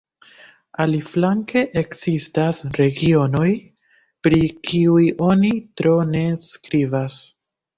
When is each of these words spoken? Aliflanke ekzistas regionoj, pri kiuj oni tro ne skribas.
Aliflanke 0.85 1.61
ekzistas 1.81 2.63
regionoj, 2.81 3.47
pri 4.27 4.41
kiuj 4.71 5.07
oni 5.29 5.53
tro 5.83 5.95
ne 6.17 6.25
skribas. 6.49 7.25